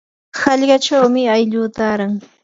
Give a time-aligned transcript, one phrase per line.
[0.39, 2.13] qallqachawmi aylluu taaran.